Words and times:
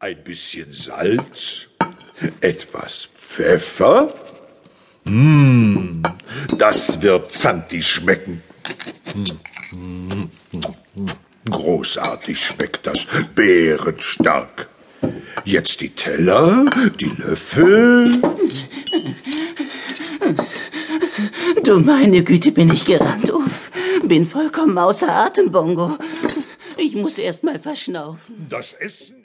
ein 0.00 0.22
bisschen 0.22 0.70
Salz, 0.70 1.66
etwas 2.40 3.08
Pfeffer. 3.16 4.12
Mmh, 5.04 6.02
das 6.56 7.02
wird 7.02 7.32
Zanti 7.32 7.82
schmecken. 7.82 8.42
Großartig 11.50 12.38
schmeckt 12.38 12.86
das, 12.86 13.06
bärenstark. 13.34 14.68
Jetzt 15.44 15.80
die 15.80 15.90
Teller, 15.90 16.66
die 17.00 17.12
Löffel. 17.16 18.22
Du 21.64 21.80
meine 21.80 22.22
Güte, 22.22 22.52
bin 22.52 22.72
ich 22.72 22.84
gerannt, 22.84 23.32
Uff. 23.32 23.70
Bin 24.04 24.26
vollkommen 24.26 24.78
außer 24.78 25.10
Atem, 25.10 25.50
Bongo. 25.50 25.98
Ich 26.76 26.94
muss 26.94 27.18
erst 27.18 27.42
mal 27.42 27.58
verschnaufen. 27.58 28.46
Das 28.48 28.72
Essen 28.72 29.16